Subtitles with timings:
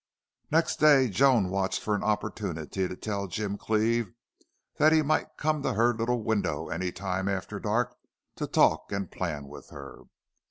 [0.49, 4.11] Next day Joan watched for an opportunity to tell Jim Cleve
[4.79, 7.95] that he might come to her little window any time after dark
[8.37, 9.99] to talk and plan with her.